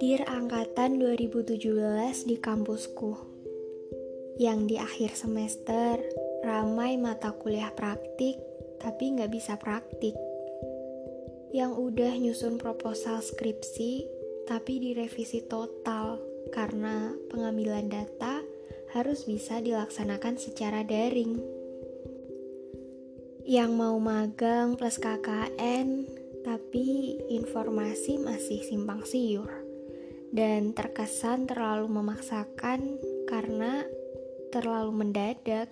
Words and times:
Dir 0.00 0.24
Angkatan 0.24 0.96
2017 0.96 1.60
di 2.24 2.40
kampusku 2.40 3.12
Yang 4.40 4.60
di 4.64 4.76
akhir 4.80 5.12
semester 5.12 6.00
ramai 6.40 6.96
mata 6.96 7.36
kuliah 7.36 7.68
praktik 7.76 8.40
tapi 8.80 9.12
nggak 9.12 9.28
bisa 9.28 9.60
praktik. 9.60 10.16
Yang 11.52 11.72
udah 11.76 12.12
nyusun 12.16 12.56
proposal 12.56 13.20
skripsi 13.20 14.08
tapi 14.48 14.80
direvisi 14.80 15.44
total 15.44 16.24
karena 16.56 17.12
pengambilan 17.28 17.92
data 17.92 18.40
harus 18.96 19.28
bisa 19.28 19.60
dilaksanakan 19.60 20.40
secara 20.40 20.80
daring 20.80 21.61
Yang 23.42 23.70
mau 23.74 23.98
magang 23.98 24.78
plus 24.78 25.02
KKN 25.02 26.06
tapi 26.46 27.18
informasi 27.30 28.18
masih 28.22 28.62
simpang 28.62 29.02
siur. 29.02 29.50
Dan 30.32 30.72
terkesan 30.72 31.50
terlalu 31.50 31.90
memaksakan 31.90 32.98
karena 33.28 33.84
terlalu 34.54 35.04
mendadak 35.04 35.68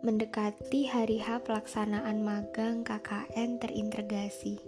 mendekati 0.00 0.88
hari 0.88 1.20
H 1.20 1.44
pelaksanaan 1.44 2.20
magang 2.24 2.84
KKN 2.84 3.60
terintegrasi. 3.60 4.60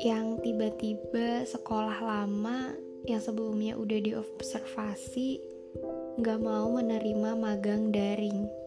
Yang 0.00 0.26
tiba-tiba 0.44 1.44
sekolah 1.44 1.98
lama 2.00 2.72
yang 3.04 3.20
sebelumnya 3.20 3.74
udah 3.76 3.98
diobservasi 3.98 5.40
nggak 6.20 6.40
mau 6.44 6.68
menerima 6.68 7.30
magang 7.34 7.88
daring 7.88 8.61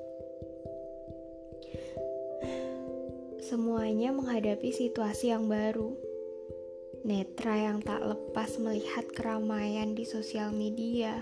Semuanya 3.45 4.09
menghadapi 4.09 4.73
situasi 4.73 5.29
yang 5.29 5.45
baru. 5.45 5.93
Netra 7.05 7.53
yang 7.53 7.77
tak 7.77 8.01
lepas 8.01 8.57
melihat 8.57 9.05
keramaian 9.13 9.93
di 9.93 10.01
sosial 10.01 10.49
media. 10.49 11.21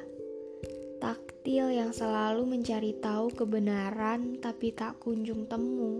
Taktil 1.04 1.76
yang 1.76 1.92
selalu 1.92 2.48
mencari 2.48 2.96
tahu 3.04 3.28
kebenaran 3.36 4.40
tapi 4.40 4.72
tak 4.72 5.04
kunjung 5.04 5.52
temu. 5.52 6.00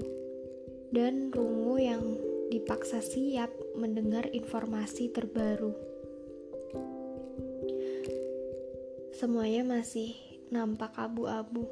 Dan 0.96 1.28
rungu 1.28 1.76
yang 1.76 2.16
dipaksa 2.48 3.04
siap 3.04 3.52
mendengar 3.76 4.24
informasi 4.32 5.12
terbaru. 5.12 5.76
Semuanya 9.12 9.68
masih 9.76 10.16
nampak 10.56 10.96
abu-abu. 10.96 11.68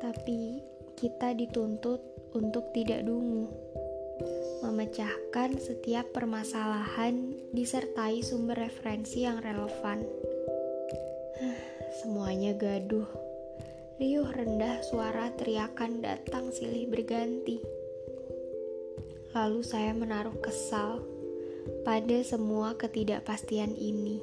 Tapi 0.00 0.64
kita 0.96 1.36
dituntut 1.36 2.15
untuk 2.36 2.68
tidak 2.76 3.00
dungu, 3.08 3.48
memecahkan 4.60 5.56
setiap 5.56 6.12
permasalahan 6.12 7.32
disertai 7.56 8.20
sumber 8.20 8.60
referensi 8.60 9.24
yang 9.24 9.40
relevan. 9.40 10.04
Semuanya 11.96 12.52
gaduh, 12.52 13.08
riuh 13.96 14.28
rendah 14.28 14.84
suara 14.84 15.32
teriakan 15.32 16.04
datang 16.04 16.52
silih 16.52 16.84
berganti. 16.92 17.56
Lalu 19.32 19.60
saya 19.64 19.96
menaruh 19.96 20.36
kesal 20.44 21.00
pada 21.88 22.20
semua 22.20 22.76
ketidakpastian 22.76 23.72
ini. 23.72 24.20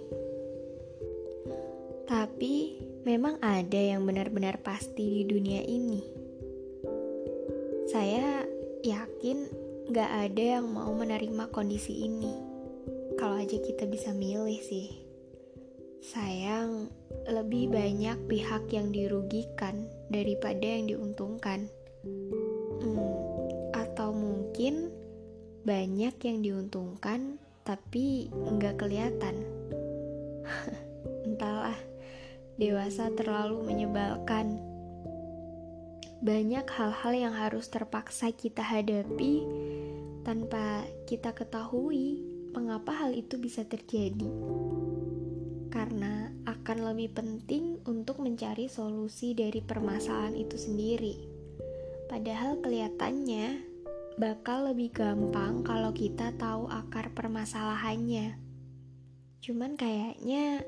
Tapi 2.05 2.77
memang 3.01 3.41
ada 3.41 3.81
yang 3.81 4.05
benar-benar 4.05 4.61
pasti 4.61 5.21
di 5.21 5.23
dunia 5.25 5.65
ini 5.65 6.22
saya 7.93 8.41
yakin 8.81 9.45
gak 9.93 10.09
ada 10.09 10.57
yang 10.57 10.65
mau 10.65 10.89
menerima 10.97 11.53
kondisi 11.53 12.09
ini. 12.09 12.33
Kalau 13.21 13.37
aja 13.37 13.53
kita 13.61 13.85
bisa 13.85 14.09
milih 14.17 14.57
sih. 14.65 15.05
Sayang, 16.01 16.89
lebih 17.29 17.69
banyak 17.69 18.17
pihak 18.25 18.65
yang 18.73 18.89
dirugikan 18.89 19.85
daripada 20.09 20.65
yang 20.65 20.89
diuntungkan. 20.89 21.69
Hmm, 22.81 23.13
atau 23.77 24.09
mungkin 24.09 24.89
banyak 25.61 26.17
yang 26.17 26.41
diuntungkan 26.41 27.37
tapi 27.61 28.33
nggak 28.33 28.81
kelihatan. 28.81 29.45
Entahlah, 31.29 31.77
dewasa 32.57 33.13
terlalu 33.13 33.61
menyebalkan 33.69 34.72
banyak 36.23 36.63
hal-hal 36.63 37.11
yang 37.11 37.35
harus 37.35 37.67
terpaksa 37.67 38.31
kita 38.31 38.63
hadapi 38.63 39.43
tanpa 40.23 40.87
kita 41.03 41.35
ketahui 41.35 42.23
mengapa 42.55 42.95
hal 42.95 43.11
itu 43.11 43.35
bisa 43.35 43.67
terjadi. 43.67 44.31
Karena 45.67 46.31
akan 46.47 46.77
lebih 46.95 47.11
penting 47.11 47.83
untuk 47.83 48.23
mencari 48.23 48.71
solusi 48.71 49.35
dari 49.35 49.59
permasalahan 49.59 50.39
itu 50.39 50.55
sendiri. 50.55 51.19
Padahal 52.07 52.55
kelihatannya 52.63 53.59
bakal 54.15 54.71
lebih 54.71 54.95
gampang 54.95 55.59
kalau 55.67 55.91
kita 55.91 56.31
tahu 56.39 56.71
akar 56.71 57.11
permasalahannya. 57.11 58.39
Cuman 59.43 59.75
kayaknya 59.75 60.63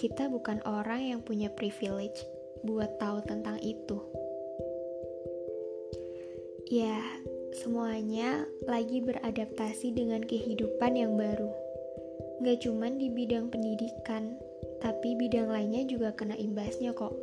kita 0.00 0.32
bukan 0.32 0.64
orang 0.64 1.12
yang 1.12 1.20
punya 1.20 1.52
privilege 1.52 2.24
buat 2.64 2.96
tahu 2.96 3.20
tentang 3.28 3.60
itu. 3.60 4.27
Ya, 6.68 7.00
semuanya 7.56 8.44
lagi 8.68 9.00
beradaptasi 9.00 9.96
dengan 9.96 10.20
kehidupan 10.20 11.00
yang 11.00 11.16
baru. 11.16 11.48
Gak 12.44 12.68
cuman 12.68 13.00
di 13.00 13.08
bidang 13.08 13.48
pendidikan, 13.48 14.36
tapi 14.76 15.16
bidang 15.16 15.48
lainnya 15.48 15.88
juga 15.88 16.12
kena 16.12 16.36
imbasnya 16.36 16.92
kok. 16.92 17.16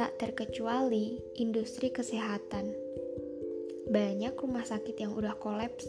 Tak 0.00 0.16
terkecuali 0.16 1.20
industri 1.36 1.92
kesehatan. 1.92 2.72
Banyak 3.92 4.32
rumah 4.40 4.64
sakit 4.64 4.96
yang 4.96 5.12
udah 5.12 5.36
kolaps. 5.36 5.84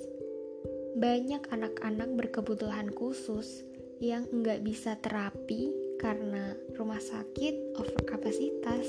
Banyak 1.00 1.48
anak-anak 1.56 2.12
berkebutuhan 2.12 2.92
khusus 2.92 3.64
yang 4.04 4.28
nggak 4.36 4.68
bisa 4.68 5.00
terapi 5.00 5.72
karena 5.96 6.60
rumah 6.76 7.00
sakit 7.00 7.80
over 7.80 8.04
kapasitas. 8.04 8.89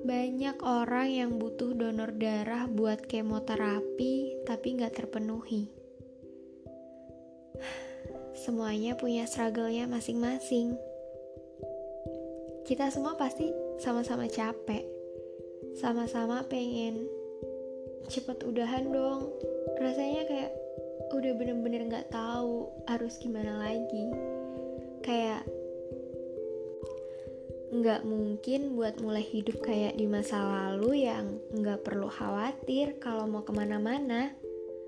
Banyak 0.00 0.64
orang 0.64 1.08
yang 1.12 1.30
butuh 1.36 1.76
donor 1.76 2.16
darah 2.16 2.64
buat 2.64 3.04
kemoterapi 3.04 4.44
tapi 4.48 4.80
nggak 4.80 4.96
terpenuhi. 4.96 5.68
Semuanya 8.32 8.96
punya 8.96 9.28
struggle-nya 9.28 9.84
masing-masing. 9.84 10.72
Kita 12.64 12.88
semua 12.88 13.20
pasti 13.20 13.52
sama-sama 13.76 14.24
capek. 14.24 14.88
Sama-sama 15.76 16.48
pengen 16.48 17.04
cepet 18.08 18.40
udahan 18.48 18.88
dong. 18.88 19.28
Rasanya 19.76 20.24
kayak 20.24 20.52
udah 21.12 21.32
bener-bener 21.36 21.84
nggak 21.92 22.08
-bener 22.08 22.16
tahu 22.16 22.72
harus 22.88 23.20
gimana 23.20 23.68
lagi. 23.68 24.08
Kayak 25.04 25.44
nggak 27.70 28.02
mungkin 28.02 28.74
buat 28.74 28.98
mulai 28.98 29.22
hidup 29.22 29.62
kayak 29.62 29.94
di 29.94 30.10
masa 30.10 30.42
lalu 30.42 31.06
yang 31.06 31.38
nggak 31.54 31.86
perlu 31.86 32.10
khawatir 32.10 32.98
kalau 32.98 33.30
mau 33.30 33.46
ke 33.46 33.54
mana-mana, 33.54 34.34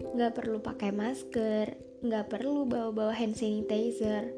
nggak 0.03 0.35
perlu 0.35 0.59
pakai 0.59 0.91
masker, 0.91 1.79
nggak 2.03 2.27
perlu 2.27 2.67
bawa-bawa 2.67 3.15
hand 3.15 3.39
sanitizer, 3.39 4.35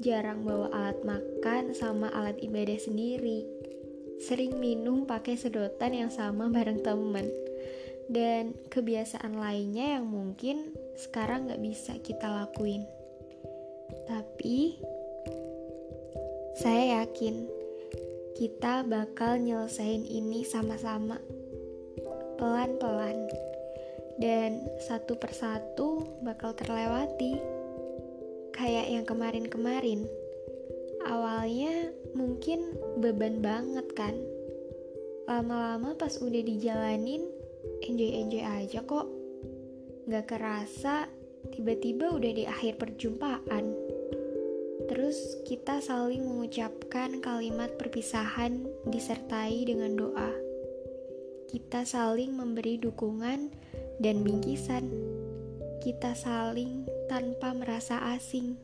jarang 0.00 0.40
bawa 0.40 0.72
alat 0.72 1.04
makan 1.04 1.76
sama 1.76 2.08
alat 2.16 2.40
ibadah 2.40 2.80
sendiri, 2.80 3.44
sering 4.24 4.56
minum 4.56 5.04
pakai 5.04 5.36
sedotan 5.36 5.92
yang 5.92 6.08
sama 6.08 6.48
bareng 6.48 6.80
temen, 6.80 7.28
dan 8.08 8.56
kebiasaan 8.72 9.36
lainnya 9.36 10.00
yang 10.00 10.08
mungkin 10.08 10.72
sekarang 10.96 11.44
nggak 11.44 11.60
bisa 11.60 11.92
kita 12.00 12.24
lakuin. 12.24 12.88
Tapi 14.08 14.80
saya 16.56 17.04
yakin 17.04 17.61
kita 18.42 18.82
bakal 18.82 19.38
nyelesain 19.38 20.02
ini 20.02 20.42
sama-sama. 20.42 21.14
Pelan-pelan. 22.42 23.30
Dan 24.18 24.66
satu 24.82 25.14
persatu 25.14 26.18
bakal 26.26 26.50
terlewati. 26.58 27.38
Kayak 28.50 28.86
yang 28.90 29.06
kemarin-kemarin. 29.06 30.10
Awalnya 31.06 31.94
mungkin 32.18 32.74
beban 32.98 33.38
banget 33.46 33.86
kan. 33.94 34.18
Lama-lama 35.30 35.94
pas 35.94 36.18
udah 36.18 36.42
dijalanin 36.42 37.22
enjoy-enjoy 37.86 38.42
aja 38.42 38.82
kok. 38.82 39.06
Gak 40.10 40.34
kerasa 40.34 41.06
tiba-tiba 41.54 42.10
udah 42.10 42.32
di 42.34 42.42
akhir 42.42 42.74
perjumpaan 42.74 43.70
Terus 44.92 45.40
kita 45.48 45.80
saling 45.80 46.20
mengucapkan 46.20 47.24
kalimat 47.24 47.80
perpisahan 47.80 48.60
disertai 48.84 49.64
dengan 49.64 49.96
doa. 49.96 50.28
Kita 51.48 51.88
saling 51.88 52.36
memberi 52.36 52.76
dukungan 52.76 53.56
dan 54.04 54.20
bingkisan. 54.20 54.92
Kita 55.80 56.12
saling 56.12 56.84
tanpa 57.08 57.56
merasa 57.56 58.04
asing, 58.12 58.60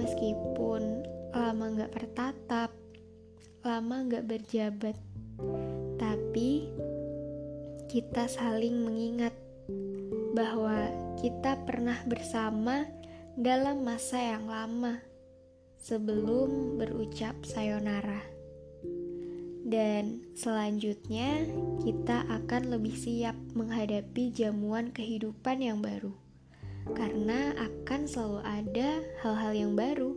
meskipun 0.00 1.04
lama 1.36 1.84
gak 1.84 1.92
bertatap, 1.92 2.72
lama 3.60 4.08
gak 4.08 4.24
berjabat, 4.24 4.96
tapi 6.00 6.72
kita 7.92 8.24
saling 8.24 8.88
mengingat 8.88 9.36
bahwa 10.32 10.88
kita 11.20 11.60
pernah 11.68 12.00
bersama 12.08 12.88
dalam 13.36 13.84
masa 13.84 14.16
yang 14.16 14.48
lama 14.48 15.15
sebelum 15.86 16.82
berucap 16.82 17.38
sayonara. 17.46 18.18
Dan 19.66 20.26
selanjutnya, 20.34 21.46
kita 21.86 22.26
akan 22.26 22.74
lebih 22.74 22.98
siap 22.98 23.38
menghadapi 23.54 24.34
jamuan 24.34 24.90
kehidupan 24.90 25.62
yang 25.62 25.78
baru, 25.78 26.10
karena 26.90 27.54
akan 27.54 28.10
selalu 28.10 28.40
ada 28.42 28.90
hal-hal 29.22 29.52
yang 29.54 29.72
baru 29.78 30.10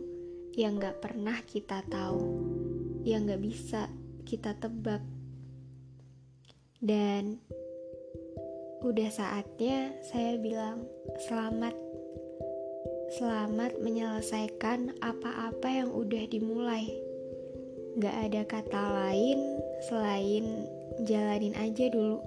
yang 0.58 0.82
gak 0.82 0.98
pernah 0.98 1.38
kita 1.46 1.86
tahu, 1.86 2.42
yang 3.06 3.30
gak 3.30 3.42
bisa 3.42 3.86
kita 4.26 4.58
tebak, 4.58 5.02
dan 6.82 7.38
udah 8.82 9.10
saatnya 9.10 9.94
saya 10.02 10.34
bilang 10.34 10.82
selamat. 11.30 11.74
Selamat 13.20 13.76
menyelesaikan 13.84 14.96
apa-apa 15.04 15.68
yang 15.68 15.92
udah 15.92 16.24
dimulai. 16.32 16.88
Gak 18.00 18.16
ada 18.16 18.48
kata 18.48 18.80
lain 18.96 19.60
selain 19.92 20.64
jalanin 21.04 21.52
aja 21.52 21.92
dulu. 21.92 22.24